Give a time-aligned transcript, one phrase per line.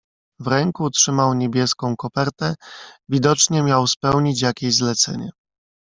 [0.39, 2.55] "W ręku trzymał niebieską kopertę,
[3.09, 5.29] widocznie miał spełnić jakieś zlecenie."